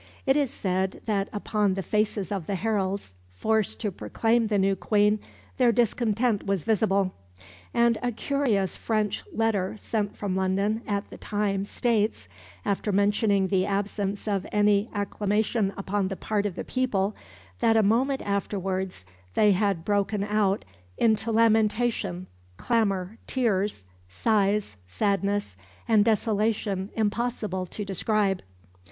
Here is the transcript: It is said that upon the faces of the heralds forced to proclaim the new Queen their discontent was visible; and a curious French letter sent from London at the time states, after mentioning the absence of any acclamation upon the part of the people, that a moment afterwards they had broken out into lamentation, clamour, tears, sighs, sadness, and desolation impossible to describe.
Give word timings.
It 0.25 0.35
is 0.35 0.49
said 0.49 0.99
that 1.05 1.29
upon 1.31 1.75
the 1.75 1.83
faces 1.83 2.31
of 2.31 2.47
the 2.47 2.55
heralds 2.55 3.13
forced 3.29 3.79
to 3.81 3.91
proclaim 3.91 4.47
the 4.47 4.57
new 4.57 4.75
Queen 4.75 5.19
their 5.57 5.71
discontent 5.71 6.43
was 6.47 6.63
visible; 6.63 7.13
and 7.71 7.99
a 8.01 8.11
curious 8.11 8.75
French 8.75 9.23
letter 9.31 9.75
sent 9.77 10.17
from 10.17 10.35
London 10.35 10.81
at 10.87 11.07
the 11.11 11.19
time 11.19 11.65
states, 11.65 12.27
after 12.65 12.91
mentioning 12.91 13.49
the 13.49 13.67
absence 13.67 14.27
of 14.27 14.47
any 14.51 14.89
acclamation 14.91 15.71
upon 15.77 16.07
the 16.07 16.15
part 16.15 16.47
of 16.47 16.55
the 16.55 16.63
people, 16.63 17.15
that 17.59 17.77
a 17.77 17.83
moment 17.83 18.23
afterwards 18.23 19.05
they 19.35 19.51
had 19.51 19.85
broken 19.85 20.23
out 20.23 20.65
into 20.97 21.31
lamentation, 21.31 22.25
clamour, 22.57 23.17
tears, 23.27 23.85
sighs, 24.09 24.77
sadness, 24.87 25.55
and 25.87 26.03
desolation 26.03 26.89
impossible 26.95 27.67
to 27.67 27.85
describe. 27.85 28.41